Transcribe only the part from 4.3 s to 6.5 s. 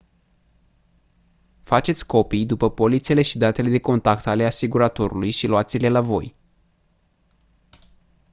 asiguratorului și luați-le la voi